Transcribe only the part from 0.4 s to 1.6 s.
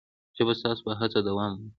ستاسو په هڅه دوام